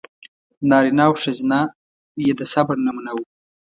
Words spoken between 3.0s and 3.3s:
و.